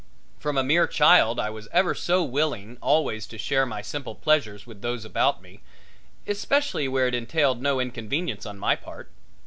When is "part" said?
8.75-9.11